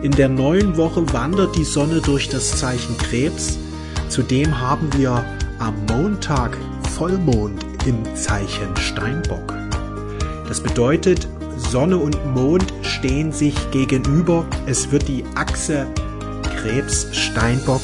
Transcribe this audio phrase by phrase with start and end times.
[0.00, 3.58] In der neuen Woche wandert die Sonne durch das Zeichen Krebs.
[4.08, 5.24] Zudem haben wir
[5.58, 6.56] am Montag
[6.96, 9.52] Vollmond im Zeichen Steinbock.
[10.46, 11.26] Das bedeutet,
[11.56, 14.46] Sonne und Mond stehen sich gegenüber.
[14.66, 15.88] Es wird die Achse
[16.64, 17.82] Krebs Steinbock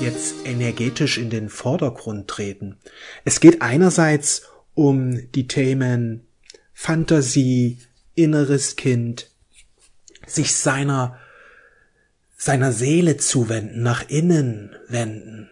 [0.00, 2.76] jetzt energetisch in den Vordergrund treten.
[3.24, 4.42] Es geht einerseits
[4.74, 6.26] um die Themen
[6.74, 7.78] Fantasie,
[8.16, 9.30] inneres Kind,
[10.26, 11.16] sich seiner
[12.36, 15.48] seiner Seele zuwenden, nach innen wenden,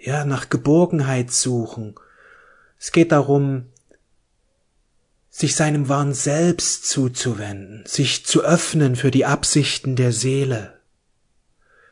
[0.00, 1.96] ja, nach Geborgenheit suchen.
[2.78, 3.66] Es geht darum,
[5.28, 10.75] sich seinem wahren Selbst zuzuwenden, sich zu öffnen für die Absichten der Seele.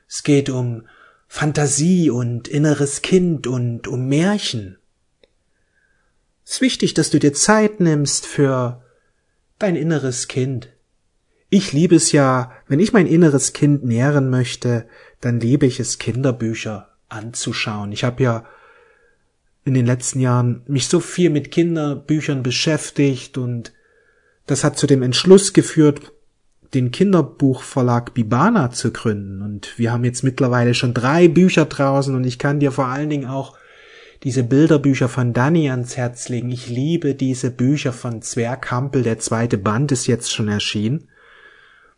[0.08, 0.86] Es geht um
[1.28, 4.78] Fantasie und inneres Kind und um Märchen.
[6.44, 8.82] Es ist wichtig, dass du dir Zeit nimmst für
[9.58, 10.69] dein inneres Kind.
[11.48, 14.86] Ich liebe es ja, wenn ich mein inneres Kind nähren möchte,
[15.20, 17.92] dann liebe ich es, Kinderbücher anzuschauen.
[17.92, 18.44] Ich habe ja
[19.64, 23.72] in den letzten Jahren mich so viel mit Kinderbüchern beschäftigt und
[24.47, 26.12] das hat zu dem Entschluss geführt,
[26.75, 29.42] den Kinderbuchverlag Bibana zu gründen.
[29.42, 33.11] Und wir haben jetzt mittlerweile schon drei Bücher draußen und ich kann dir vor allen
[33.11, 33.56] Dingen auch
[34.22, 36.50] diese Bilderbücher von Danny ans Herz legen.
[36.50, 39.03] Ich liebe diese Bücher von Zwerghampel.
[39.03, 41.08] Der zweite Band ist jetzt schon erschienen.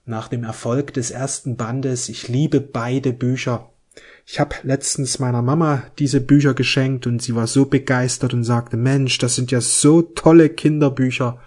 [0.04, 2.08] Nach dem Erfolg des ersten Bandes.
[2.08, 3.70] Ich liebe beide Bücher.
[4.26, 8.76] Ich habe letztens meiner Mama diese Bücher geschenkt und sie war so begeistert und sagte,
[8.76, 11.40] Mensch, das sind ja so tolle Kinderbücher.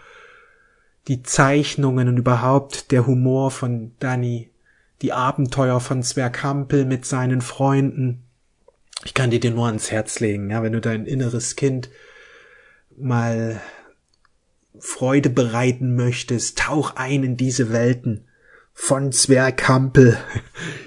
[1.09, 4.51] Die Zeichnungen und überhaupt der Humor von Danny,
[5.01, 8.23] die Abenteuer von Zwerghampel mit seinen Freunden.
[9.03, 11.89] Ich kann dir den nur ans Herz legen, ja, wenn du dein inneres Kind
[12.95, 13.59] mal
[14.77, 18.27] Freude bereiten möchtest, tauch ein in diese Welten
[18.73, 20.17] von Zwerghampel.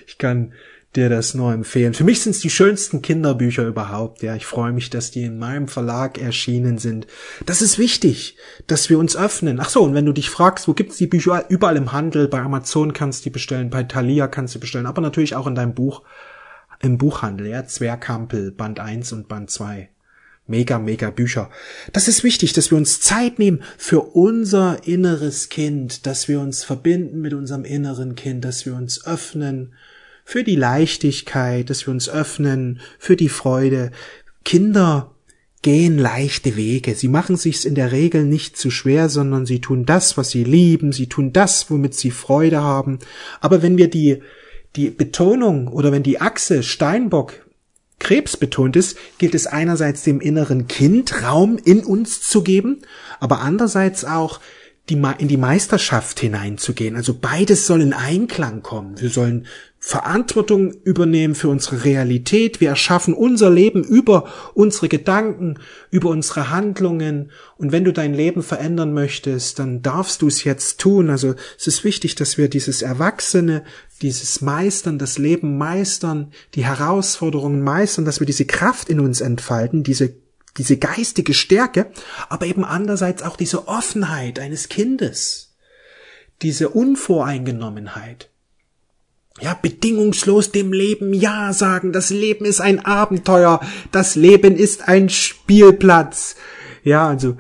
[0.07, 0.53] Ich kann
[0.97, 1.95] dir das nur empfehlen.
[1.95, 4.23] Für mich sind es die schönsten Kinderbücher überhaupt.
[4.23, 7.07] Ja, ich freue mich, dass die in meinem Verlag erschienen sind.
[7.47, 8.37] Das ist wichtig,
[8.67, 9.59] dass wir uns öffnen.
[9.59, 11.47] Ach so, und wenn du dich fragst, wo gibt's die Bücher?
[11.49, 15.01] Überall im Handel, bei Amazon kannst du die bestellen, bei Thalia kannst du bestellen, aber
[15.01, 16.03] natürlich auch in deinem Buch,
[16.81, 19.89] im Buchhandel, ja, Zwergkampel, Band 1 und Band 2.
[20.47, 21.51] Mega, mega Bücher.
[21.93, 26.65] Das ist wichtig, dass wir uns Zeit nehmen für unser inneres Kind, dass wir uns
[26.65, 29.73] verbinden mit unserem inneren Kind, dass wir uns öffnen
[30.33, 33.91] für die Leichtigkeit, dass wir uns öffnen, für die Freude.
[34.47, 35.15] Kinder
[35.61, 36.95] gehen leichte Wege.
[36.95, 40.45] Sie machen sich's in der Regel nicht zu schwer, sondern sie tun das, was sie
[40.45, 42.99] lieben, sie tun das, womit sie Freude haben.
[43.43, 44.23] Aber wenn wir die,
[44.75, 47.35] die Betonung oder wenn die Achse Steinbock
[47.99, 52.81] Krebs betont ist, gilt es einerseits dem inneren Kind Raum in uns zu geben,
[53.21, 54.41] aber andererseits auch
[54.89, 56.97] die, in die Meisterschaft hineinzugehen.
[56.97, 58.99] Also beides soll in Einklang kommen.
[58.99, 59.47] Wir sollen
[59.85, 62.61] Verantwortung übernehmen für unsere Realität.
[62.61, 65.59] Wir erschaffen unser Leben über unsere Gedanken,
[65.91, 67.33] über unsere Handlungen.
[67.57, 71.11] Und wenn du dein Leben verändern möchtest, dann darfst du es jetzt tun.
[71.11, 73.65] Also es ist wichtig, dass wir dieses Erwachsene,
[74.03, 79.83] dieses Meistern, das Leben meistern, die Herausforderungen meistern, dass wir diese Kraft in uns entfalten,
[79.83, 80.15] diese
[80.59, 81.91] diese geistige Stärke,
[82.29, 85.57] aber eben andererseits auch diese Offenheit eines Kindes,
[86.43, 88.32] diese Unvoreingenommenheit.
[89.41, 91.93] Ja, bedingungslos dem Leben Ja sagen.
[91.93, 93.61] Das Leben ist ein Abenteuer.
[93.91, 96.37] Das Leben ist ein Spielplatz.
[96.85, 97.37] Ja, also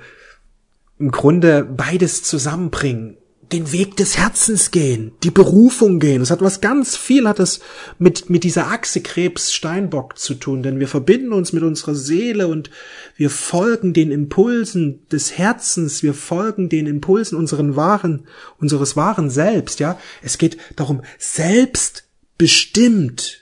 [0.98, 3.16] im Grunde beides zusammenbringen
[3.52, 6.22] den Weg des Herzens gehen, die Berufung gehen.
[6.22, 7.60] Es hat was ganz viel hat es
[7.98, 12.48] mit, mit dieser Achse Krebs Steinbock zu tun, denn wir verbinden uns mit unserer Seele
[12.48, 12.70] und
[13.16, 18.26] wir folgen den Impulsen des Herzens, wir folgen den Impulsen unseren wahren,
[18.58, 19.98] unseres wahren Selbst, ja.
[20.22, 23.40] Es geht darum, selbstbestimmt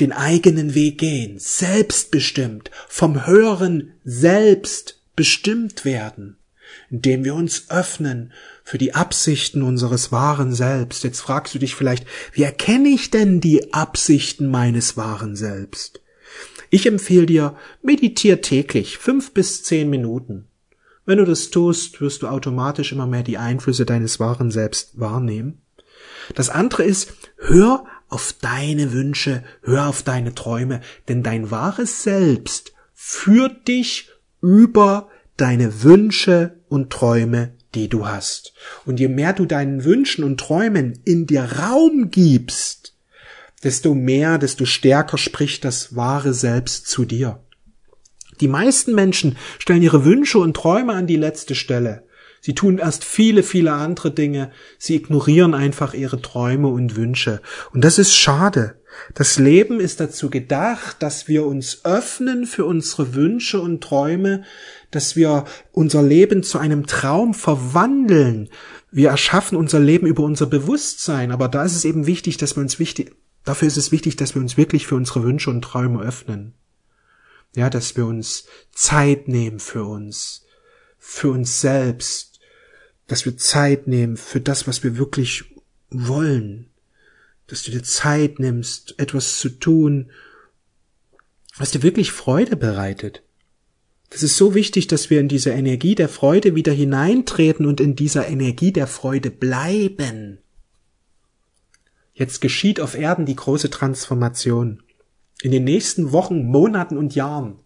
[0.00, 6.38] den eigenen Weg gehen, selbstbestimmt, vom höheren Selbst bestimmt werden
[6.90, 8.32] indem wir uns öffnen
[8.64, 11.04] für die Absichten unseres wahren Selbst.
[11.04, 16.00] Jetzt fragst du dich vielleicht, wie erkenne ich denn die Absichten meines wahren Selbst?
[16.70, 20.46] Ich empfehle dir, meditier täglich fünf bis zehn Minuten.
[21.04, 25.60] Wenn du das tust, wirst du automatisch immer mehr die Einflüsse deines wahren Selbst wahrnehmen.
[26.34, 32.72] Das andere ist, hör auf deine Wünsche, hör auf deine Träume, denn dein wahres Selbst
[32.94, 34.10] führt dich
[34.40, 38.54] über deine Wünsche und Träume, die du hast.
[38.84, 42.94] Und je mehr du deinen Wünschen und Träumen in dir Raum gibst,
[43.62, 47.40] desto mehr, desto stärker spricht das wahre Selbst zu dir.
[48.40, 52.04] Die meisten Menschen stellen ihre Wünsche und Träume an die letzte Stelle.
[52.40, 54.50] Sie tun erst viele, viele andere Dinge.
[54.76, 57.40] Sie ignorieren einfach ihre Träume und Wünsche.
[57.72, 58.80] Und das ist schade.
[59.14, 64.42] Das Leben ist dazu gedacht, dass wir uns öffnen für unsere Wünsche und Träume,
[64.92, 68.48] dass wir unser Leben zu einem Traum verwandeln.
[68.92, 72.60] Wir erschaffen unser Leben über unser Bewusstsein, aber da ist es eben wichtig, dass wir
[72.60, 76.00] uns wichtig, dafür ist es wichtig, dass wir uns wirklich für unsere Wünsche und Träume
[76.00, 76.54] öffnen.
[77.56, 80.44] Ja, dass wir uns Zeit nehmen für uns,
[80.98, 82.40] für uns selbst,
[83.08, 85.44] dass wir Zeit nehmen für das, was wir wirklich
[85.90, 86.70] wollen,
[87.46, 90.10] dass du dir Zeit nimmst, etwas zu tun,
[91.56, 93.22] was dir wirklich Freude bereitet.
[94.12, 97.96] Das ist so wichtig, dass wir in diese Energie der Freude wieder hineintreten und in
[97.96, 100.38] dieser Energie der Freude bleiben.
[102.12, 104.82] Jetzt geschieht auf Erden die große Transformation.
[105.40, 107.56] In den nächsten Wochen, Monaten und Jahren,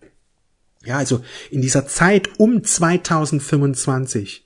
[0.84, 1.20] ja, also
[1.50, 4.45] in dieser Zeit um 2025,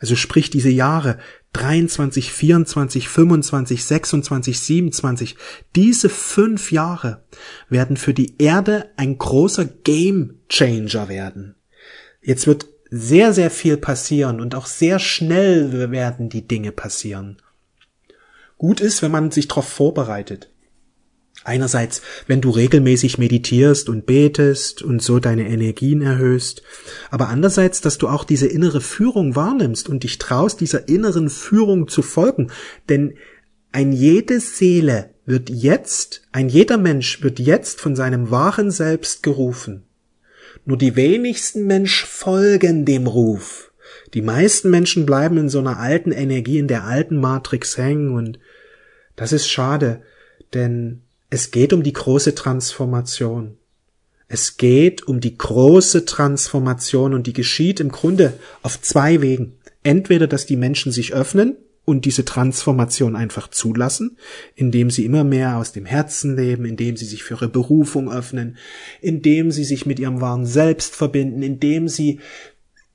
[0.00, 1.18] also sprich diese Jahre
[1.52, 5.36] 23, 24, 25, 26, 27,
[5.76, 7.22] diese fünf Jahre
[7.68, 11.54] werden für die Erde ein großer Game Changer werden.
[12.22, 17.36] Jetzt wird sehr, sehr viel passieren und auch sehr schnell werden die Dinge passieren.
[18.56, 20.49] Gut ist, wenn man sich darauf vorbereitet.
[21.42, 26.62] Einerseits, wenn du regelmäßig meditierst und betest und so deine Energien erhöhst,
[27.10, 31.88] aber andererseits, dass du auch diese innere Führung wahrnimmst und dich traust, dieser inneren Führung
[31.88, 32.50] zu folgen,
[32.90, 33.14] denn
[33.72, 39.84] ein jede Seele wird jetzt, ein jeder Mensch wird jetzt von seinem wahren Selbst gerufen.
[40.66, 43.72] Nur die wenigsten Menschen folgen dem Ruf.
[44.12, 48.38] Die meisten Menschen bleiben in so einer alten Energie, in der alten Matrix hängen und
[49.16, 50.02] das ist schade,
[50.52, 53.56] denn es geht um die große Transformation.
[54.26, 59.54] Es geht um die große Transformation und die geschieht im Grunde auf zwei Wegen.
[59.82, 64.16] Entweder, dass die Menschen sich öffnen und diese Transformation einfach zulassen,
[64.54, 68.56] indem sie immer mehr aus dem Herzen leben, indem sie sich für ihre Berufung öffnen,
[69.00, 72.20] indem sie sich mit ihrem wahren Selbst verbinden, indem sie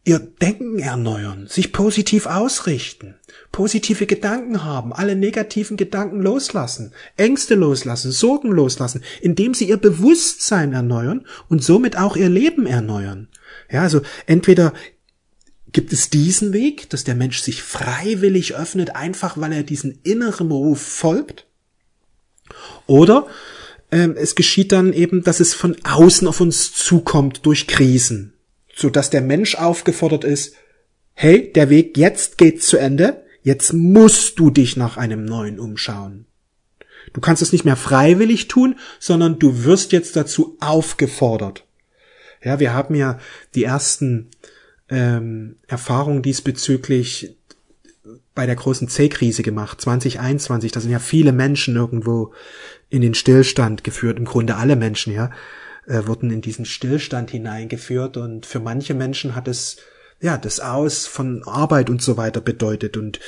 [0.05, 3.15] ihr Denken erneuern, sich positiv ausrichten,
[3.51, 10.73] positive Gedanken haben, alle negativen Gedanken loslassen, Ängste loslassen, Sorgen loslassen, indem sie ihr Bewusstsein
[10.73, 13.27] erneuern und somit auch ihr Leben erneuern.
[13.69, 14.73] Ja, also entweder
[15.71, 20.51] gibt es diesen Weg, dass der Mensch sich freiwillig öffnet, einfach weil er diesen inneren
[20.51, 21.47] Ruf folgt,
[22.85, 23.27] oder
[23.91, 28.34] ähm, es geschieht dann eben, dass es von außen auf uns zukommt durch Krisen,
[28.75, 30.53] so dass der Mensch aufgefordert ist,
[31.13, 36.25] hey, der Weg jetzt geht zu Ende, jetzt musst du dich nach einem neuen umschauen.
[37.13, 41.65] Du kannst es nicht mehr freiwillig tun, sondern du wirst jetzt dazu aufgefordert.
[42.43, 43.17] Ja, wir haben ja
[43.55, 44.29] die ersten
[44.89, 47.37] ähm, Erfahrungen diesbezüglich
[48.35, 50.73] bei der großen C-Krise gemacht, 2021.
[50.73, 52.33] Da sind ja viele Menschen irgendwo
[52.89, 55.31] in den Stillstand geführt, im Grunde alle Menschen, ja
[55.87, 59.77] äh, wurden in diesen Stillstand hineingeführt und für manche Menschen hat es
[60.21, 63.19] ja das Aus von Arbeit und so weiter bedeutet und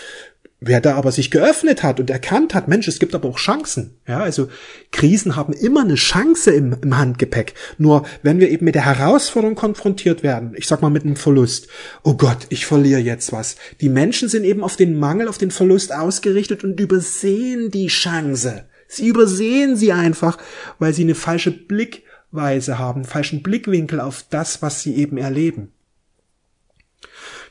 [0.59, 3.99] Wer da aber sich geöffnet hat und erkannt hat, Mensch, es gibt aber auch Chancen.
[4.07, 4.49] Ja, also
[4.91, 7.53] Krisen haben immer eine Chance im, im, Handgepäck.
[7.77, 11.67] Nur wenn wir eben mit der Herausforderung konfrontiert werden, ich sag mal mit einem Verlust,
[12.03, 13.55] oh Gott, ich verliere jetzt was.
[13.81, 18.65] Die Menschen sind eben auf den Mangel, auf den Verlust ausgerichtet und übersehen die Chance.
[18.87, 20.39] Sie übersehen sie einfach,
[20.79, 25.71] weil sie eine falsche Blick, Weise haben, falschen Blickwinkel auf das, was sie eben erleben.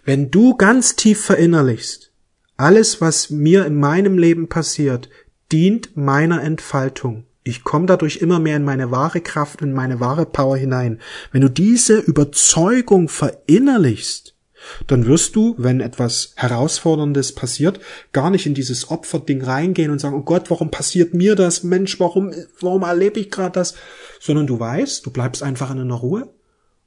[0.05, 2.13] Wenn du ganz tief verinnerlichst,
[2.57, 5.11] alles, was mir in meinem Leben passiert,
[5.51, 7.25] dient meiner Entfaltung.
[7.43, 11.01] Ich komme dadurch immer mehr in meine wahre Kraft und meine wahre Power hinein.
[11.33, 14.36] Wenn du diese Überzeugung verinnerlichst,
[14.87, 17.81] dann wirst du, wenn etwas Herausforderndes passiert,
[18.13, 21.63] gar nicht in dieses Opferding reingehen und sagen, oh Gott, warum passiert mir das?
[21.63, 23.75] Mensch, warum, warum erlebe ich gerade das?
[24.21, 26.33] Sondern du weißt, du bleibst einfach in einer Ruhe.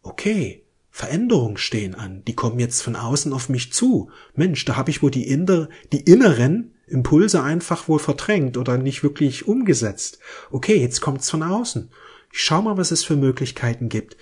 [0.02, 4.10] Okay, Veränderungen stehen an, die kommen jetzt von außen auf mich zu.
[4.36, 9.04] Mensch, da habe ich wohl die, inner, die inneren Impulse einfach wohl verdrängt oder nicht
[9.04, 10.20] wirklich umgesetzt.
[10.52, 11.90] Okay, jetzt kommt's von außen.
[12.34, 14.18] Ich schau mal, was es für Möglichkeiten gibt.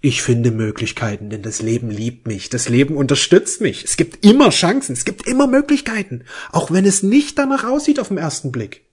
[0.00, 3.82] Ich finde Möglichkeiten, denn das Leben liebt mich, das Leben unterstützt mich.
[3.82, 8.08] Es gibt immer Chancen, es gibt immer Möglichkeiten, auch wenn es nicht danach aussieht auf
[8.08, 8.84] den ersten Blick.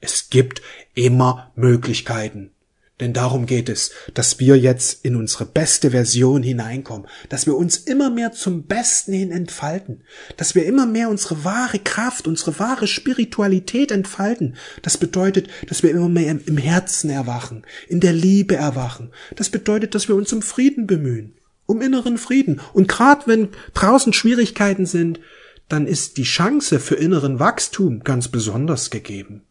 [0.00, 0.62] Es gibt
[0.94, 2.52] immer Möglichkeiten.
[2.98, 7.76] Denn darum geht es, dass wir jetzt in unsere beste Version hineinkommen, dass wir uns
[7.76, 10.02] immer mehr zum Besten hin entfalten,
[10.38, 14.56] dass wir immer mehr unsere wahre Kraft, unsere wahre Spiritualität entfalten.
[14.80, 19.12] Das bedeutet, dass wir immer mehr im Herzen erwachen, in der Liebe erwachen.
[19.34, 21.34] Das bedeutet, dass wir uns um Frieden bemühen,
[21.66, 22.62] um inneren Frieden.
[22.72, 25.20] Und gerade wenn draußen Schwierigkeiten sind,
[25.68, 29.42] dann ist die Chance für inneren Wachstum ganz besonders gegeben.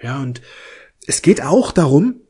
[0.00, 0.40] Ja, und
[1.06, 2.22] es geht auch darum,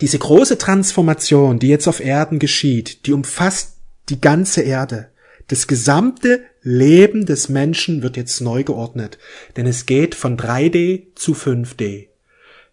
[0.00, 3.76] diese große Transformation, die jetzt auf Erden geschieht, die umfasst
[4.08, 5.08] die ganze Erde.
[5.48, 9.18] Das gesamte Leben des Menschen wird jetzt neu geordnet,
[9.56, 12.08] denn es geht von 3D zu 5D.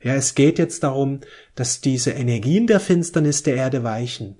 [0.02, 1.20] Ja, es geht jetzt darum,
[1.56, 4.38] dass diese Energien der Finsternis der Erde weichen.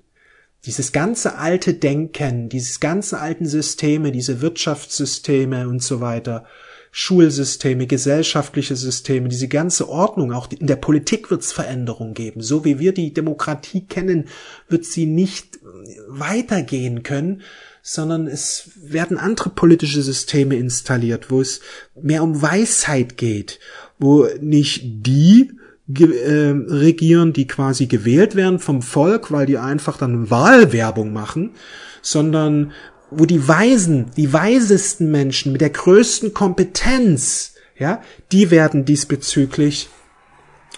[0.64, 6.46] Dieses ganze alte Denken, dieses ganze alten Systeme, diese Wirtschaftssysteme und so weiter,
[6.94, 12.42] Schulsysteme, gesellschaftliche Systeme, diese ganze Ordnung, auch in der Politik wird es Veränderungen geben.
[12.42, 14.26] So wie wir die Demokratie kennen,
[14.68, 15.58] wird sie nicht
[16.06, 17.40] weitergehen können,
[17.80, 21.62] sondern es werden andere politische Systeme installiert, wo es
[22.00, 23.58] mehr um Weisheit geht,
[23.98, 25.50] wo nicht die
[25.98, 31.54] äh, regieren, die quasi gewählt werden vom Volk, weil die einfach dann Wahlwerbung machen,
[32.02, 32.72] sondern
[33.18, 39.88] wo die Weisen, die weisesten Menschen mit der größten Kompetenz, ja, die werden diesbezüglich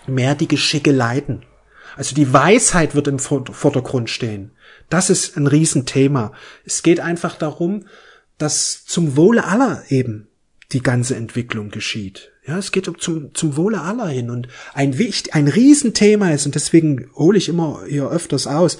[0.07, 1.45] mehr die Geschicke leiten.
[1.97, 4.50] Also die Weisheit wird im Vordergrund stehen.
[4.88, 6.33] Das ist ein Riesenthema.
[6.64, 7.87] Es geht einfach darum,
[8.38, 10.29] dass zum Wohle aller eben
[10.73, 12.33] die ganze Entwicklung geschieht.
[12.47, 14.95] Ja, es geht zum, zum Wohle aller hin und ein,
[15.33, 18.79] ein Riesenthema ist, und deswegen hole ich immer hier öfters aus,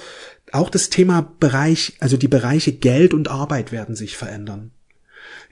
[0.51, 4.71] auch das Thema Bereich, also die Bereiche Geld und Arbeit werden sich verändern.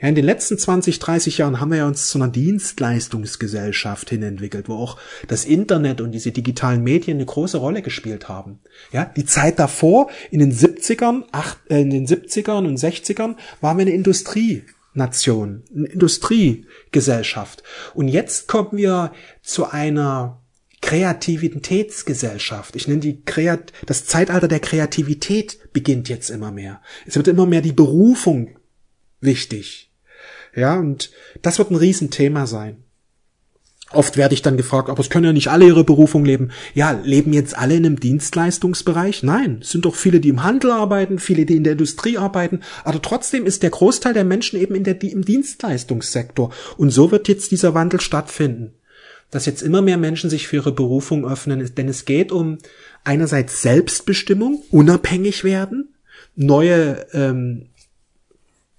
[0.02, 4.24] Ja, in den letzten 20, 30 Jahren haben wir ja uns zu einer Dienstleistungsgesellschaft hin
[4.24, 4.98] entwickelt, wo auch
[5.28, 8.60] das Internet und diese digitalen Medien eine große Rolle gespielt haben.
[8.92, 13.78] Ja, die Zeit davor, in den 70ern, acht, äh, in den 70ern und 60ern, waren
[13.78, 17.64] wir eine Industrienation, eine Industriegesellschaft.
[17.94, 20.43] Und jetzt kommen wir zu einer
[20.84, 22.76] Kreativitätsgesellschaft.
[22.76, 26.82] Ich nenne die Kreat das Zeitalter der Kreativität beginnt jetzt immer mehr.
[27.08, 28.58] Es wird immer mehr die Berufung
[29.22, 29.92] wichtig.
[30.54, 31.10] Ja, und
[31.42, 32.84] das wird ein Riesenthema sein.
[33.92, 36.52] Oft werde ich dann gefragt, aber es können ja nicht alle ihre Berufung leben.
[36.74, 39.24] Ja, leben jetzt alle in einem Dienstleistungsbereich?
[39.24, 42.60] Nein, es sind doch viele, die im Handel arbeiten, viele, die in der Industrie arbeiten,
[42.84, 46.52] aber trotzdem ist der Großteil der Menschen eben in der, im Dienstleistungssektor.
[46.76, 48.74] Und so wird jetzt dieser Wandel stattfinden
[49.34, 52.60] dass jetzt immer mehr Menschen sich für ihre Berufung öffnen, denn es geht um
[53.04, 55.94] einerseits Selbstbestimmung, unabhängig werden,
[56.36, 57.70] neue ähm,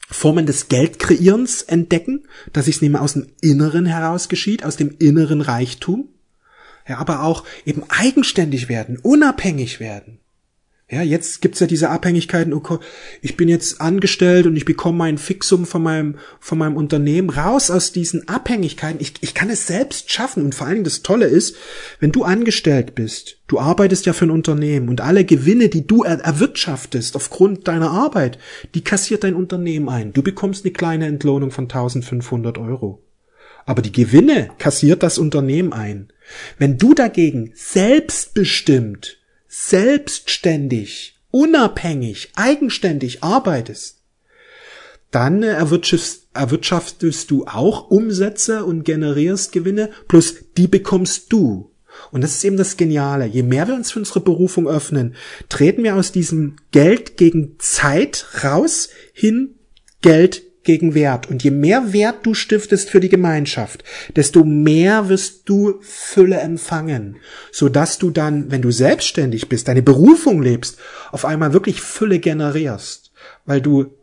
[0.09, 4.95] Formen des Geldkreierens entdecken, dass es nicht mehr aus dem Inneren heraus geschieht, aus dem
[4.99, 6.09] inneren Reichtum,
[6.87, 10.19] ja, aber auch eben eigenständig werden, unabhängig werden.
[10.95, 12.79] Ja, jetzt gibt's ja diese Abhängigkeiten, okay,
[13.21, 17.69] ich bin jetzt angestellt und ich bekomme mein Fixum von meinem, von meinem Unternehmen raus
[17.71, 19.01] aus diesen Abhängigkeiten.
[19.01, 20.45] Ich, ich kann es selbst schaffen.
[20.45, 21.57] Und vor allen Dingen das Tolle ist,
[21.99, 26.05] wenn du angestellt bist, du arbeitest ja für ein Unternehmen und alle Gewinne, die du
[26.05, 28.39] er erwirtschaftest aufgrund deiner Arbeit,
[28.77, 30.13] die kassiert dein Unternehmen ein.
[30.13, 33.03] Du bekommst eine kleine Entlohnung von 1500 Euro.
[33.67, 36.13] Aber die Gewinne kassiert das Unternehmen ein.
[36.59, 39.19] Wenn du dagegen selbstbestimmt
[39.57, 43.99] selbstständig, unabhängig, eigenständig arbeitest,
[45.11, 51.71] dann erwirtschaftest du auch Umsätze und generierst Gewinne, plus die bekommst du.
[52.11, 53.27] Und das ist eben das Geniale.
[53.27, 55.15] Je mehr wir uns für unsere Berufung öffnen,
[55.49, 59.55] treten wir aus diesem Geld gegen Zeit raus hin
[60.03, 61.31] Geld gegen Wert.
[61.31, 63.85] Und je mehr Wert du stiftest für die Gemeinschaft,
[64.17, 67.17] desto mehr wirst du Fülle empfangen,
[67.53, 70.79] sodass du dann, wenn du selbstständig bist, deine Berufung lebst,
[71.13, 73.13] auf einmal wirklich Fülle generierst,
[73.45, 73.95] weil du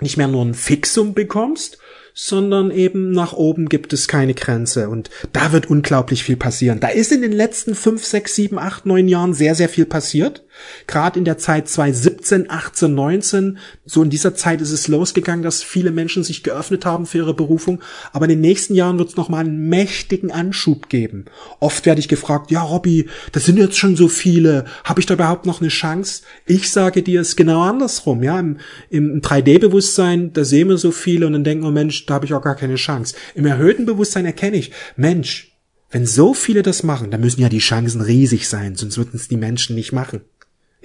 [0.00, 1.78] nicht mehr nur ein Fixum bekommst,
[2.18, 4.88] sondern eben nach oben gibt es keine Grenze.
[4.88, 6.80] Und da wird unglaublich viel passieren.
[6.80, 10.45] Da ist in den letzten fünf, sechs, sieben, acht, neun Jahren sehr, sehr viel passiert.
[10.86, 15.62] Gerade in der Zeit 2017, 18, 19, so in dieser Zeit ist es losgegangen, dass
[15.62, 17.80] viele Menschen sich geöffnet haben für ihre Berufung.
[18.12, 21.26] Aber in den nächsten Jahren wird es nochmal einen mächtigen Anschub geben.
[21.60, 24.64] Oft werde ich gefragt, ja, Robby, das sind jetzt schon so viele.
[24.84, 26.22] Habe ich da überhaupt noch eine Chance?
[26.46, 28.22] Ich sage dir es genau andersrum.
[28.22, 28.58] Ja, im,
[28.90, 32.34] im 3D-Bewusstsein, da sehen wir so viele und dann denken wir, Mensch, da habe ich
[32.34, 33.14] auch gar keine Chance.
[33.34, 35.56] Im erhöhten Bewusstsein erkenne ich, Mensch,
[35.90, 39.28] wenn so viele das machen, dann müssen ja die Chancen riesig sein, sonst würden es
[39.28, 40.22] die Menschen nicht machen.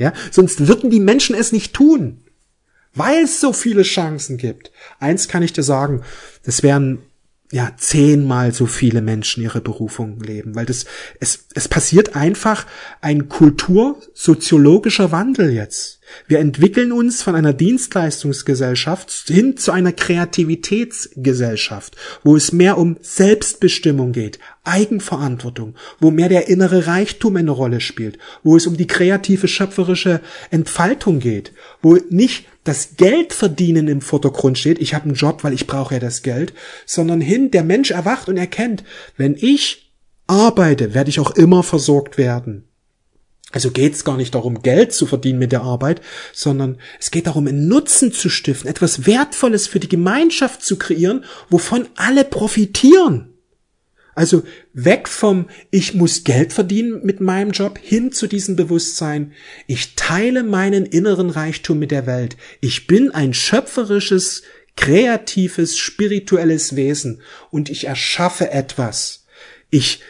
[0.01, 2.23] Ja, sonst würden die Menschen es nicht tun,
[2.95, 4.71] weil es so viele Chancen gibt.
[4.99, 6.01] Eins kann ich dir sagen,
[6.43, 7.03] das wären
[7.51, 10.85] ja, zehnmal so viele Menschen ihre Berufung leben, weil das,
[11.19, 12.65] es, es passiert einfach
[13.01, 15.99] ein kultursoziologischer Wandel jetzt.
[16.27, 24.13] Wir entwickeln uns von einer Dienstleistungsgesellschaft hin zu einer Kreativitätsgesellschaft, wo es mehr um Selbstbestimmung
[24.13, 29.47] geht, Eigenverantwortung, wo mehr der innere Reichtum eine Rolle spielt, wo es um die kreative
[29.47, 31.51] schöpferische Entfaltung geht,
[31.81, 35.99] wo nicht das Geldverdienen im Vordergrund steht, ich habe einen Job, weil ich brauche ja
[35.99, 36.53] das Geld,
[36.85, 38.83] sondern hin, der Mensch erwacht und erkennt,
[39.17, 39.91] wenn ich
[40.27, 42.67] arbeite, werde ich auch immer versorgt werden.
[43.51, 46.01] Also geht es gar nicht darum, Geld zu verdienen mit der Arbeit,
[46.33, 51.25] sondern es geht darum, einen Nutzen zu stiften, etwas Wertvolles für die Gemeinschaft zu kreieren,
[51.49, 53.30] wovon alle profitieren.
[54.13, 59.33] Also weg vom Ich muss Geld verdienen mit meinem Job hin zu diesem Bewusstsein.
[59.67, 62.35] Ich teile meinen inneren Reichtum mit der Welt.
[62.59, 64.43] Ich bin ein schöpferisches,
[64.75, 69.25] kreatives, spirituelles Wesen und ich erschaffe etwas.
[69.69, 70.01] Ich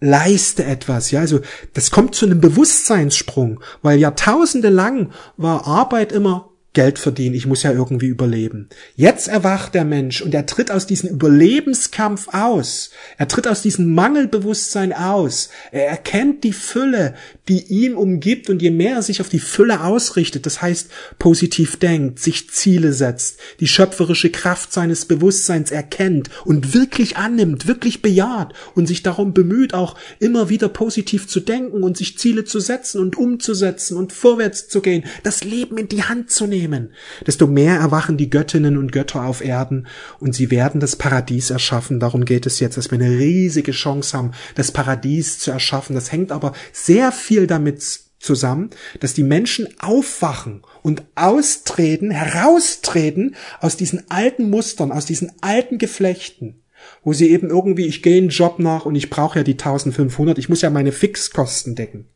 [0.00, 1.40] leiste etwas, ja, also
[1.74, 7.64] das kommt zu einem Bewusstseinssprung, weil Jahrtausende lang war Arbeit immer Geld verdienen, ich muss
[7.64, 8.68] ja irgendwie überleben.
[8.94, 12.90] Jetzt erwacht der Mensch und er tritt aus diesem Überlebenskampf aus.
[13.18, 15.48] Er tritt aus diesem Mangelbewusstsein aus.
[15.72, 17.14] Er erkennt die Fülle,
[17.48, 21.76] die ihn umgibt und je mehr er sich auf die Fülle ausrichtet, das heißt positiv
[21.76, 28.54] denkt, sich Ziele setzt, die schöpferische Kraft seines Bewusstseins erkennt und wirklich annimmt, wirklich bejaht
[28.76, 33.00] und sich darum bemüht, auch immer wieder positiv zu denken und sich Ziele zu setzen
[33.00, 36.92] und umzusetzen und vorwärts zu gehen, das Leben in die Hand zu nehmen nehmen,
[37.26, 39.86] desto mehr erwachen die Göttinnen und Götter auf Erden
[40.18, 42.00] und sie werden das Paradies erschaffen.
[42.00, 45.94] Darum geht es jetzt, dass wir eine riesige Chance haben, das Paradies zu erschaffen.
[45.94, 47.82] Das hängt aber sehr viel damit
[48.18, 55.78] zusammen, dass die Menschen aufwachen und austreten, heraustreten aus diesen alten Mustern, aus diesen alten
[55.78, 56.62] Geflechten,
[57.02, 60.38] wo sie eben irgendwie, ich gehe einen Job nach und ich brauche ja die 1500,
[60.38, 62.08] ich muss ja meine Fixkosten decken.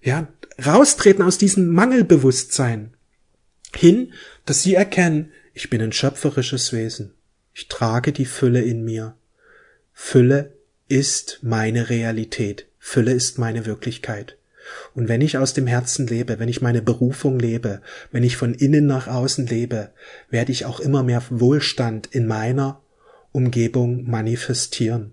[0.00, 0.28] Ja,
[0.64, 2.94] raustreten aus diesem Mangelbewusstsein
[3.76, 4.12] hin,
[4.44, 7.14] dass sie erkennen, ich bin ein schöpferisches Wesen.
[7.52, 9.16] Ich trage die Fülle in mir.
[9.92, 10.52] Fülle
[10.88, 12.66] ist meine Realität.
[12.78, 14.36] Fülle ist meine Wirklichkeit.
[14.94, 18.54] Und wenn ich aus dem Herzen lebe, wenn ich meine Berufung lebe, wenn ich von
[18.54, 19.90] innen nach außen lebe,
[20.30, 22.80] werde ich auch immer mehr Wohlstand in meiner
[23.32, 25.12] Umgebung manifestieren.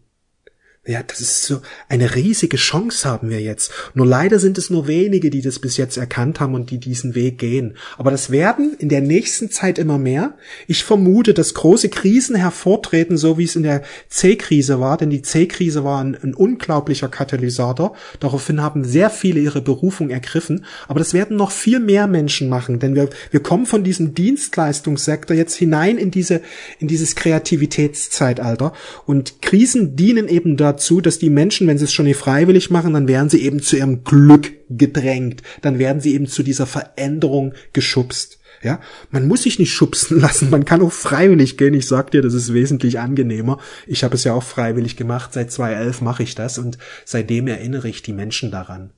[0.87, 3.71] Ja, das ist so eine riesige Chance haben wir jetzt.
[3.95, 7.15] Nur leider sind es nur wenige, die das bis jetzt erkannt haben und die diesen
[7.15, 7.75] Weg gehen.
[7.97, 10.35] Aber das werden in der nächsten Zeit immer mehr.
[10.67, 15.23] Ich vermute, dass große Krisen hervortreten, so wie es in der C-Krise war, denn die
[15.23, 17.95] C-Krise war ein, ein, unglaublicher Katalysator.
[18.19, 20.65] Daraufhin haben sehr viele ihre Berufung ergriffen.
[20.87, 25.35] Aber das werden noch viel mehr Menschen machen, denn wir, wir kommen von diesem Dienstleistungssektor
[25.35, 26.41] jetzt hinein in diese,
[26.77, 28.71] in dieses Kreativitätszeitalter.
[29.07, 32.69] Und Krisen dienen eben dazu, dazu, dass die Menschen, wenn sie es schon nicht freiwillig
[32.69, 35.41] machen, dann werden sie eben zu ihrem Glück gedrängt.
[35.61, 38.39] Dann werden sie eben zu dieser Veränderung geschubst.
[38.61, 38.79] Ja,
[39.11, 41.73] man muss sich nicht schubsen lassen, man kann auch freiwillig gehen.
[41.73, 43.59] Ich sag dir, das ist wesentlich angenehmer.
[43.85, 45.33] Ich habe es ja auch freiwillig gemacht.
[45.33, 48.91] Seit 2011 mache ich das und seitdem erinnere ich die Menschen daran.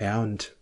[0.00, 0.56] Ja, und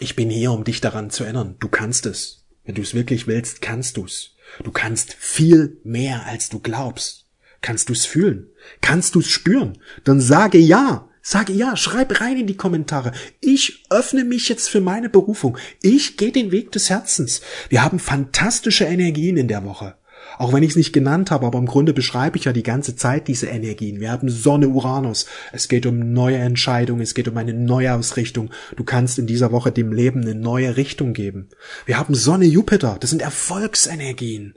[0.00, 1.56] ich bin hier, um dich daran zu erinnern.
[1.58, 2.46] Du kannst es.
[2.64, 4.36] Wenn du es wirklich willst, kannst du's.
[4.62, 7.27] Du kannst viel mehr, als du glaubst.
[7.60, 8.48] Kannst du es fühlen?
[8.80, 9.78] Kannst du es spüren?
[10.04, 11.08] Dann sage ja.
[11.20, 13.12] Sage ja, schreib rein in die Kommentare.
[13.40, 15.58] Ich öffne mich jetzt für meine Berufung.
[15.82, 17.42] Ich gehe den Weg des Herzens.
[17.68, 19.96] Wir haben fantastische Energien in der Woche.
[20.38, 22.96] Auch wenn ich es nicht genannt habe, aber im Grunde beschreibe ich ja die ganze
[22.96, 24.00] Zeit diese Energien.
[24.00, 25.26] Wir haben Sonne Uranus.
[25.52, 28.50] Es geht um neue Entscheidungen, es geht um eine Neuausrichtung.
[28.76, 31.48] Du kannst in dieser Woche dem Leben eine neue Richtung geben.
[31.86, 32.96] Wir haben Sonne Jupiter.
[33.00, 34.54] Das sind Erfolgsenergien.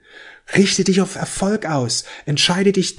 [0.55, 2.03] Richte dich auf Erfolg aus.
[2.25, 2.97] Entscheide dich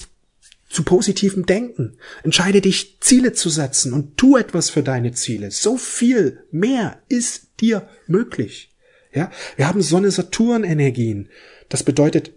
[0.68, 1.98] zu positivem Denken.
[2.24, 5.50] Entscheide dich, Ziele zu setzen und tu etwas für deine Ziele.
[5.50, 8.70] So viel mehr ist dir möglich.
[9.12, 11.28] Ja, wir haben Sonne-Saturn-Energien.
[11.68, 12.32] Das bedeutet,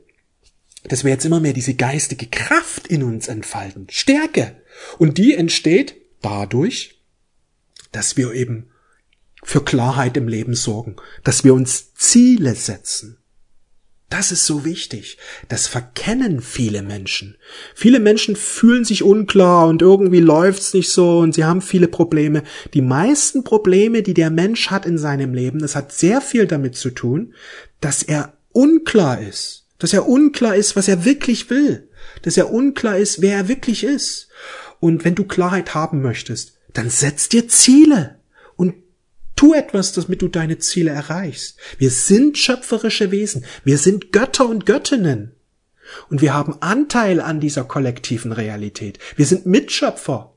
[0.83, 3.87] dass wir jetzt immer mehr diese geistige Kraft in uns entfalten.
[3.89, 4.61] Stärke.
[4.97, 7.01] Und die entsteht dadurch,
[7.91, 8.69] dass wir eben
[9.43, 13.17] für Klarheit im Leben sorgen, dass wir uns Ziele setzen.
[14.09, 15.17] Das ist so wichtig.
[15.49, 17.37] Das verkennen viele Menschen.
[17.73, 22.43] Viele Menschen fühlen sich unklar und irgendwie läuft's nicht so und sie haben viele Probleme.
[22.73, 26.75] Die meisten Probleme, die der Mensch hat in seinem Leben, das hat sehr viel damit
[26.75, 27.33] zu tun,
[27.81, 29.65] dass er unklar ist.
[29.79, 31.89] Dass er unklar ist, was er wirklich will.
[32.21, 34.29] Dass er unklar ist, wer er wirklich ist.
[34.79, 38.19] Und wenn du Klarheit haben möchtest, dann setz dir Ziele.
[39.35, 41.57] Tu etwas, damit du deine Ziele erreichst.
[41.77, 43.45] Wir sind schöpferische Wesen.
[43.63, 45.35] Wir sind Götter und Göttinnen.
[46.09, 48.99] Und wir haben Anteil an dieser kollektiven Realität.
[49.15, 50.33] Wir sind Mitschöpfer.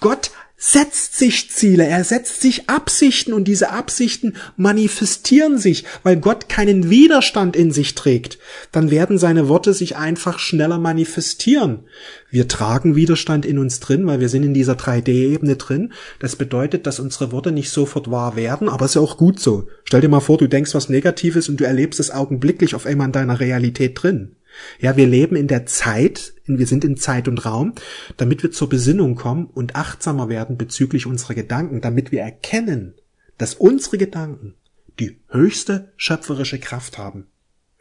[0.00, 0.30] Gott
[0.62, 6.90] setzt sich Ziele, er setzt sich Absichten und diese Absichten manifestieren sich, weil Gott keinen
[6.90, 8.38] Widerstand in sich trägt.
[8.70, 11.84] Dann werden seine Worte sich einfach schneller manifestieren.
[12.30, 15.94] Wir tragen Widerstand in uns drin, weil wir sind in dieser 3D-Ebene drin.
[16.18, 19.40] Das bedeutet, dass unsere Worte nicht sofort wahr werden, aber es ist ja auch gut
[19.40, 19.66] so.
[19.84, 23.06] Stell dir mal vor, du denkst was Negatives und du erlebst es augenblicklich auf einmal
[23.06, 24.36] in deiner Realität drin.
[24.78, 27.74] Ja, wir leben in der Zeit, wir sind in Zeit und Raum,
[28.16, 32.94] damit wir zur Besinnung kommen und achtsamer werden bezüglich unserer Gedanken, damit wir erkennen,
[33.38, 34.54] dass unsere Gedanken
[34.98, 37.26] die höchste schöpferische Kraft haben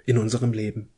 [0.05, 0.89] in unserem Leben.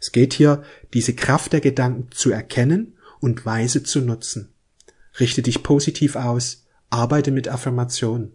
[0.00, 4.52] Es geht hier, diese Kraft der Gedanken zu erkennen und weise zu nutzen.
[5.18, 8.32] Richte dich positiv aus, arbeite mit Affirmationen.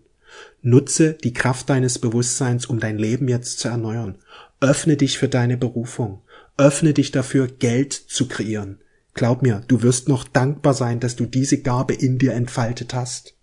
[0.61, 4.17] Nutze die Kraft deines Bewusstseins, um dein Leben jetzt zu erneuern.
[4.59, 6.21] Öffne dich für deine Berufung.
[6.57, 8.79] Öffne dich dafür, Geld zu kreieren.
[9.13, 13.35] Glaub mir, du wirst noch dankbar sein, dass du diese Gabe in dir entfaltet hast.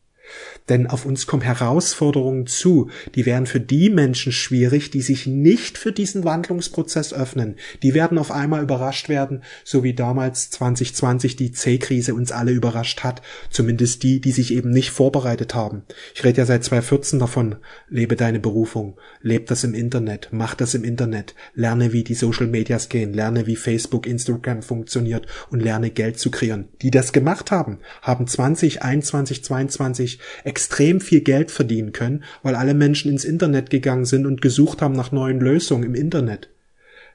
[0.68, 5.78] Denn auf uns kommen Herausforderungen zu, die wären für die Menschen schwierig, die sich nicht
[5.78, 7.56] für diesen Wandlungsprozess öffnen.
[7.82, 13.02] Die werden auf einmal überrascht werden, so wie damals 2020 die C-Krise uns alle überrascht
[13.02, 13.22] hat.
[13.50, 15.82] Zumindest die, die sich eben nicht vorbereitet haben.
[16.14, 17.56] Ich rede ja seit 2014 davon,
[17.88, 22.46] lebe deine Berufung, lebe das im Internet, mach das im Internet, lerne wie die Social
[22.46, 26.68] Medias gehen, lerne wie Facebook, Instagram funktioniert und lerne Geld zu kreieren.
[26.82, 33.10] Die das gemacht haben, haben 2021, 22 extrem viel Geld verdienen können, weil alle Menschen
[33.10, 36.50] ins Internet gegangen sind und gesucht haben nach neuen Lösungen im Internet.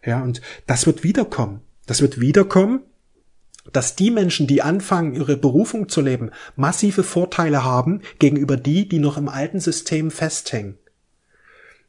[0.06, 1.62] Ja, und das wird wiederkommen.
[1.86, 2.82] Das wird wiederkommen,
[3.72, 9.00] dass die Menschen, die anfangen, ihre Berufung zu leben, massive Vorteile haben gegenüber die, die
[9.00, 10.78] noch im alten System festhängen.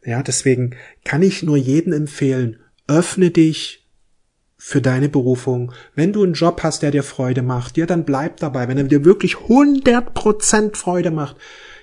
[0.04, 3.83] Ja, deswegen kann ich nur jedem empfehlen, öffne dich
[4.66, 5.72] für deine Berufung.
[5.94, 8.66] Wenn du einen Job hast, der dir Freude macht, ja, dann bleib dabei.
[8.66, 11.36] Wenn er dir wirklich 100% Freude macht,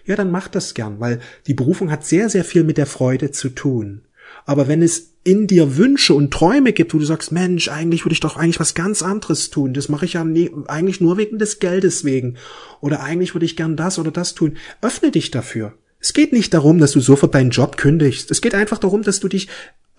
[0.04, 3.30] ja, dann mach das gern, weil die Berufung hat sehr, sehr viel mit der Freude
[3.30, 4.02] zu tun.
[4.48, 8.13] Aber wenn es in dir Wünsche und Träume gibt, wo du sagst, Mensch, eigentlich würde
[8.13, 9.76] ich doch eigentlich was ganz anderes tun.
[9.76, 12.38] Das mache ich ja nie, eigentlich nur wegen des Geldes wegen.
[12.80, 14.58] Oder eigentlich würde ich gern das oder das tun.
[14.82, 15.76] Öffne dich dafür.
[16.00, 18.32] Es geht nicht darum, dass du sofort deinen Job kündigst.
[18.32, 19.50] Es geht einfach darum, dass du dich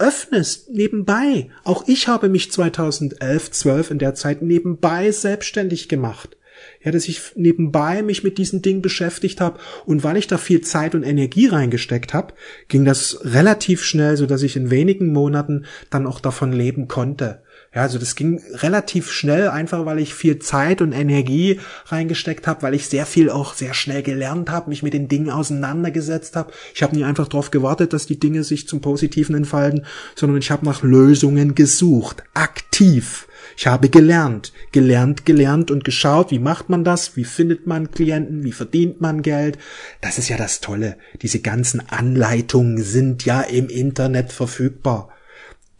[0.02, 1.48] öffnest nebenbei.
[1.62, 6.36] Auch ich habe mich 2011, 12 in der Zeit nebenbei selbstständig gemacht.
[6.82, 10.60] Ja, dass ich nebenbei mich mit diesen Dingen beschäftigt habe und weil ich da viel
[10.60, 12.34] Zeit und Energie reingesteckt habe,
[12.68, 17.42] ging das relativ schnell, so dass ich in wenigen Monaten dann auch davon leben konnte.
[17.74, 22.60] Ja, also das ging relativ schnell, einfach weil ich viel Zeit und Energie reingesteckt habe,
[22.60, 26.52] weil ich sehr viel auch sehr schnell gelernt habe, mich mit den Dingen auseinandergesetzt habe.
[26.74, 30.50] Ich habe nie einfach darauf gewartet, dass die Dinge sich zum Positiven entfalten, sondern ich
[30.50, 33.26] habe nach Lösungen gesucht, aktiv.
[33.56, 38.44] Ich habe gelernt, gelernt, gelernt und geschaut, wie macht man das, wie findet man Klienten,
[38.44, 39.56] wie verdient man Geld.
[40.02, 40.98] Das ist ja das Tolle.
[41.22, 45.08] Diese ganzen Anleitungen sind ja im Internet verfügbar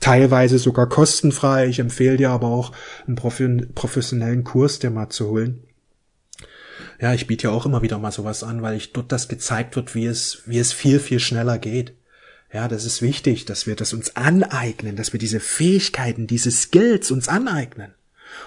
[0.03, 1.67] teilweise sogar kostenfrei.
[1.67, 2.73] Ich empfehle dir aber auch
[3.07, 5.63] einen professionellen Kurs dir mal zu holen.
[7.01, 9.75] Ja, ich biete ja auch immer wieder mal sowas an, weil ich dort das gezeigt
[9.77, 11.95] wird, wie es, wie es viel, viel schneller geht.
[12.53, 17.11] Ja, das ist wichtig, dass wir das uns aneignen, dass wir diese Fähigkeiten, diese Skills
[17.11, 17.95] uns aneignen.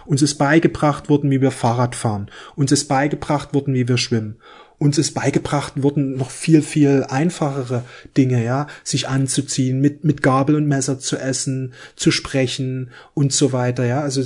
[0.05, 2.29] Uns ist beigebracht worden, wie wir Fahrrad fahren.
[2.55, 4.37] Uns ist beigebracht worden, wie wir schwimmen
[4.77, 7.83] uns ist beigebracht worden, noch viel, viel einfachere
[8.17, 13.53] Dinge, ja, sich anzuziehen, mit, mit Gabel und Messer zu essen, zu sprechen und so
[13.53, 14.01] weiter, ja.
[14.01, 14.23] Also,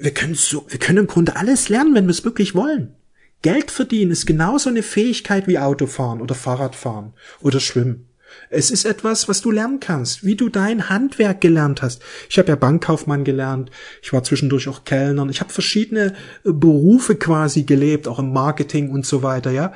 [0.00, 2.94] wir können so, wir können im Grunde alles lernen, wenn wir es wirklich wollen.
[3.42, 8.05] Geld verdienen ist genauso eine Fähigkeit wie Autofahren oder Fahrradfahren oder Schwimmen.
[8.50, 12.02] Es ist etwas, was du lernen kannst, wie du dein Handwerk gelernt hast.
[12.30, 13.70] Ich habe ja Bankkaufmann gelernt,
[14.02, 18.90] ich war zwischendurch auch Kellner, ich habe verschiedene äh, Berufe quasi gelebt, auch im Marketing
[18.90, 19.72] und so weiter, ja.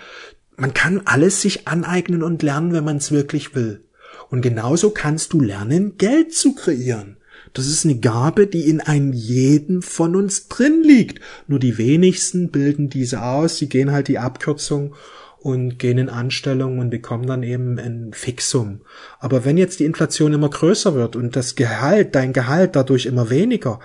[0.56, 3.84] Man kann alles sich aneignen und lernen, wenn man es wirklich will.
[4.28, 7.16] Und genauso kannst du lernen, Geld zu kreieren.
[7.52, 11.20] Das ist eine Gabe, die in einem jeden von uns drin liegt.
[11.48, 14.94] Nur die wenigsten bilden diese aus, sie gehen halt die Abkürzung
[15.40, 18.82] und gehen in Anstellung und bekommen dann eben ein Fixum.
[19.18, 23.30] Aber wenn jetzt die Inflation immer größer wird und das Gehalt, dein Gehalt dadurch immer
[23.30, 23.80] weniger,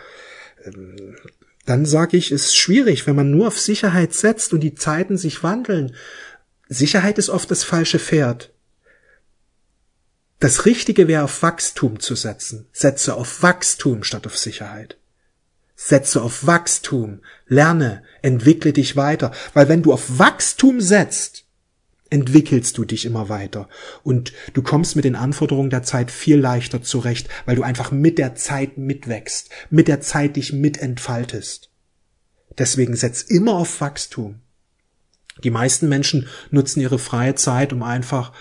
[0.65, 1.15] ähm,
[1.65, 5.43] dann sage ich, ist schwierig, wenn man nur auf Sicherheit setzt und die Zeiten sich
[5.43, 5.95] wandeln.
[6.67, 8.51] Sicherheit ist oft das falsche Pferd.
[10.39, 12.67] Das Richtige wäre auf Wachstum zu setzen.
[12.73, 14.97] Setze auf Wachstum statt auf Sicherheit.
[15.75, 21.44] Setze auf Wachstum, lerne, entwickle dich weiter, weil wenn du auf Wachstum setzt,
[22.09, 23.67] entwickelst du dich immer weiter
[24.03, 28.17] und du kommst mit den Anforderungen der Zeit viel leichter zurecht, weil du einfach mit
[28.17, 31.71] der Zeit mitwächst, mit der Zeit dich mitentfaltest.
[32.57, 34.41] Deswegen setz immer auf Wachstum.
[35.43, 38.31] Die meisten Menschen nutzen ihre freie Zeit, um einfach,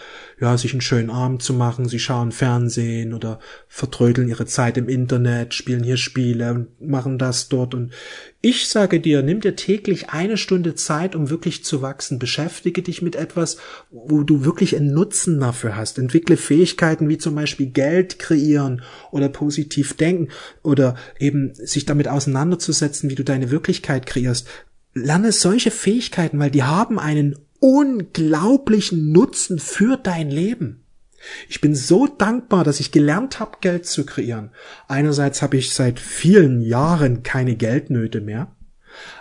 [0.41, 1.89] ja, sich einen schönen Abend zu machen.
[1.89, 7.49] Sie schauen Fernsehen oder vertrödeln ihre Zeit im Internet, spielen hier Spiele und machen das
[7.49, 7.75] dort.
[7.75, 7.93] Und
[8.41, 12.21] ich sage dir, nimm dir täglich eine Stunde Zeit, um wirklich zu wachsen.
[12.21, 13.57] Beschäftige dich mit etwas,
[13.91, 15.99] wo du wirklich einen Nutzen dafür hast.
[15.99, 20.29] Entwickle Fähigkeiten wie zum Beispiel Geld kreieren oder positiv denken
[20.63, 24.49] oder eben sich damit auseinanderzusetzen, wie du deine Wirklichkeit kreierst
[24.95, 30.85] lerne solche Fähigkeiten, weil die haben einen unglaublichen Nutzen für dein Leben.
[31.49, 34.51] Ich bin so dankbar, dass ich gelernt habe, Geld zu kreieren.
[34.89, 38.55] Einerseits habe ich seit vielen Jahren keine Geldnöte mehr.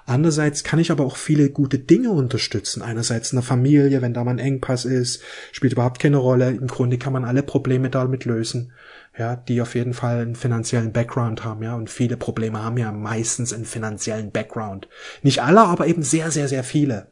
[0.06, 2.82] Andererseits kann ich aber auch viele gute Dinge unterstützen.
[2.82, 6.50] Einerseits in der Familie, wenn da mal ein Engpass ist, spielt überhaupt keine Rolle.
[6.50, 8.74] Im Grunde kann man alle Probleme damit lösen
[9.18, 12.92] ja, die auf jeden Fall einen finanziellen Background haben, ja, und viele Probleme haben ja
[12.92, 14.88] meistens einen finanziellen Background.
[15.22, 17.08] Nicht alle, aber eben sehr, sehr, sehr viele.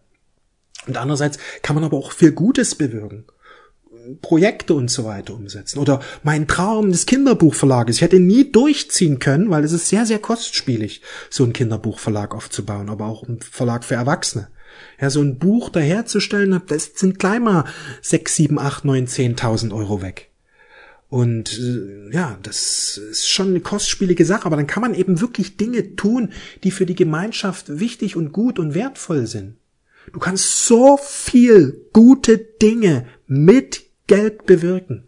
[0.88, 3.26] Und andererseits kann man aber auch viel Gutes bewirken.
[4.24, 5.78] Projekte und so weiter umsetzen.
[5.78, 7.98] Oder mein Traum des Kinderbuchverlages.
[7.98, 12.90] Ich hätte nie durchziehen können, weil es ist sehr, sehr kostspielig, so ein Kinderbuchverlag aufzubauen,
[12.90, 14.48] aber auch ein Verlag für Erwachsene.
[15.00, 17.66] Ja, so ein Buch daherzustellen, das sind gleich mal
[18.02, 20.31] sechs, sieben, acht, neun, zehntausend Euro weg.
[21.12, 25.58] Und äh, ja, das ist schon eine kostspielige Sache, aber dann kann man eben wirklich
[25.58, 26.32] Dinge tun,
[26.64, 29.58] die für die Gemeinschaft wichtig und gut und wertvoll sind.
[30.14, 35.04] Du kannst so viel gute Dinge mit Geld bewirken.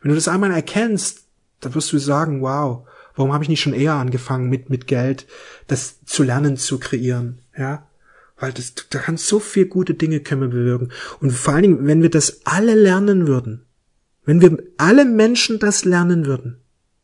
[0.00, 1.24] Wenn du das einmal erkennst,
[1.60, 5.26] dann wirst du sagen, wow, warum habe ich nicht schon eher angefangen mit mit Geld
[5.66, 7.86] das zu lernen zu kreieren, ja?
[8.38, 11.86] Weil das da kannst so viel gute Dinge können wir bewirken und vor allen Dingen,
[11.86, 13.66] wenn wir das alle lernen würden,
[14.28, 16.58] wenn wir alle Menschen das lernen würden,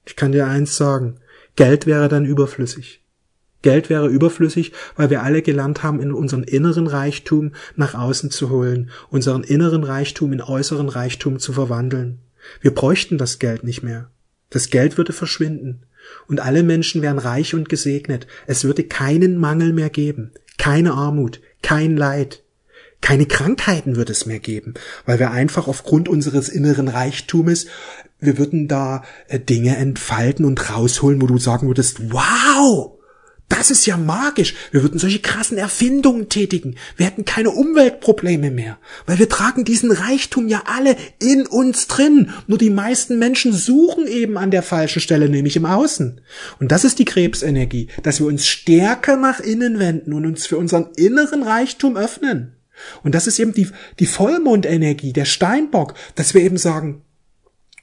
[0.05, 1.17] ich kann dir eins sagen,
[1.57, 3.03] Geld wäre dann überflüssig.
[3.63, 8.51] Geld wäre überflüssig, weil wir alle gelernt haben, in unseren inneren Reichtum nach außen zu
[8.51, 12.19] holen, unseren inneren Reichtum in äußeren Reichtum zu verwandeln.
[12.61, 14.11] Wir bräuchten das Geld nicht mehr.
[14.51, 15.87] Das Geld würde verschwinden.
[16.29, 18.27] Und alle Menschen wären reich und gesegnet.
[18.47, 22.44] Es würde keinen Mangel mehr geben, keine Armut, kein Leid.
[23.05, 24.73] Keine Krankheiten wird es mehr geben,
[25.05, 27.67] weil wir einfach aufgrund unseres inneren Reichtumes,
[28.19, 32.99] wir würden da äh, Dinge entfalten und rausholen, wo du sagen würdest, wow,
[33.51, 34.55] das ist ja magisch.
[34.71, 36.77] Wir würden solche krassen Erfindungen tätigen.
[36.97, 42.31] Wir hätten keine Umweltprobleme mehr, weil wir tragen diesen Reichtum ja alle in uns drin.
[42.47, 46.23] Nur die meisten Menschen suchen eben an der falschen Stelle, nämlich im Außen.
[46.59, 50.57] Und das ist die Krebsenergie, dass wir uns stärker nach innen wenden und uns für
[50.57, 52.55] unseren inneren Reichtum öffnen.
[53.03, 53.69] Und das ist eben die,
[53.99, 57.03] die Vollmondenergie, der Steinbock, dass wir eben sagen,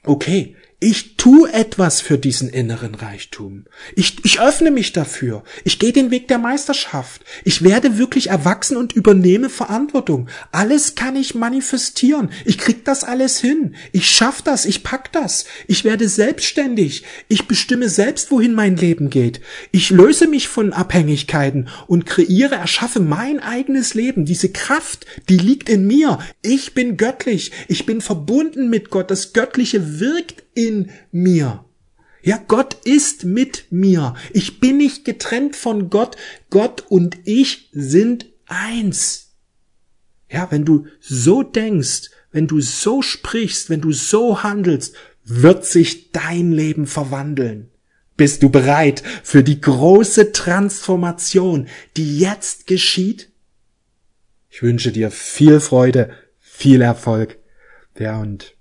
[0.04, 3.66] okay, ich tu etwas für diesen inneren Reichtum.
[3.94, 5.44] Ich, ich öffne mich dafür.
[5.62, 7.22] Ich gehe den Weg der Meisterschaft.
[7.44, 10.28] Ich werde wirklich erwachsen und übernehme Verantwortung.
[10.50, 12.30] Alles kann ich manifestieren.
[12.44, 13.76] Ich krieg das alles hin.
[13.92, 14.64] Ich schaff das.
[14.64, 15.44] Ich pack das.
[15.68, 17.04] Ich werde selbstständig.
[17.28, 19.40] Ich bestimme selbst, wohin mein Leben geht.
[19.70, 24.24] Ich löse mich von Abhängigkeiten und kreiere, erschaffe mein eigenes Leben.
[24.24, 26.18] Diese Kraft, die liegt in mir.
[26.42, 27.52] Ich bin göttlich.
[27.68, 29.12] Ich bin verbunden mit Gott.
[29.12, 31.64] Das Göttliche wirkt in mir.
[32.22, 34.14] Ja, Gott ist mit mir.
[34.32, 36.16] Ich bin nicht getrennt von Gott.
[36.50, 39.32] Gott und ich sind eins.
[40.30, 46.12] Ja, wenn du so denkst, wenn du so sprichst, wenn du so handelst, wird sich
[46.12, 47.70] dein Leben verwandeln.
[48.16, 53.30] Bist du bereit für die große Transformation, die jetzt geschieht?
[54.48, 57.38] Ich wünsche dir viel Freude, viel Erfolg.
[57.98, 58.54] Ja, und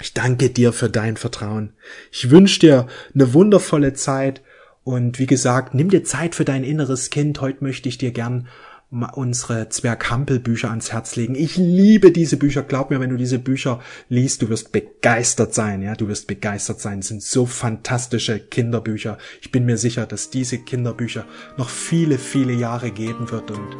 [0.00, 1.72] ich danke dir für dein Vertrauen.
[2.10, 4.42] Ich wünsche dir eine wundervolle Zeit
[4.82, 7.40] und wie gesagt, nimm dir Zeit für dein inneres Kind.
[7.40, 8.48] Heute möchte ich dir gern
[8.90, 11.34] unsere Zwerghampel-Bücher ans Herz legen.
[11.34, 12.62] Ich liebe diese Bücher.
[12.62, 15.82] Glaub mir, wenn du diese Bücher liest, du wirst begeistert sein.
[15.82, 17.00] Ja, du wirst begeistert sein.
[17.00, 19.18] Es sind so fantastische Kinderbücher.
[19.40, 21.24] Ich bin mir sicher, dass diese Kinderbücher
[21.56, 23.76] noch viele, viele Jahre geben wird und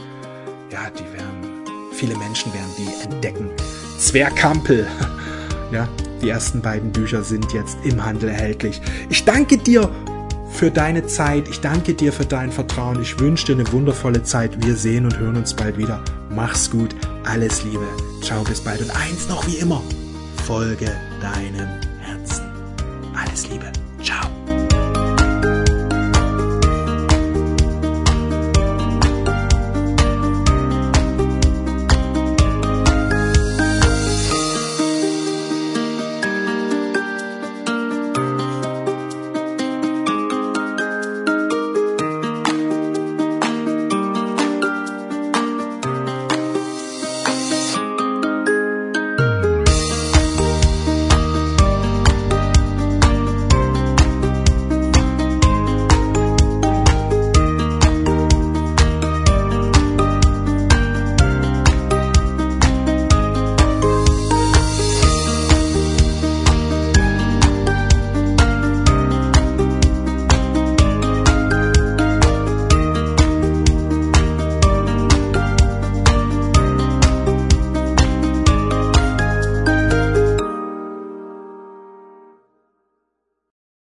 [0.73, 3.51] ja, die werden, viele Menschen werden die entdecken.
[3.99, 4.87] Zwerghampel.
[5.75, 5.89] Ja,
[6.23, 8.81] die ersten beiden Bücher sind jetzt im Handel erhältlich.
[9.09, 9.91] Ich danke dir
[10.53, 11.49] für deine Zeit.
[11.49, 13.03] Ich danke dir für dein Vertrauen.
[13.03, 14.65] Ich wünsche dir eine wundervolle Zeit.
[14.65, 16.01] Wir sehen und hören uns bald wieder.
[16.31, 16.95] Mach's gut.
[17.25, 17.87] Alles Liebe.
[18.23, 18.83] Ciao, bis bald.
[18.83, 19.83] Und eins noch wie immer.
[20.47, 21.69] Folge deinem
[22.01, 22.45] Herzen.
[23.13, 23.67] Alles Liebe.
[24.01, 24.31] Ciao.